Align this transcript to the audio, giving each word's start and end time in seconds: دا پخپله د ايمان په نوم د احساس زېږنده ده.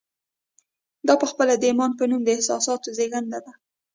دا 1.07 1.13
پخپله 1.23 1.53
د 1.57 1.63
ايمان 1.69 1.91
په 1.99 2.03
نوم 2.09 2.21
د 2.23 2.27
احساس 2.35 2.67
زېږنده 2.97 3.39
ده. 3.45 3.53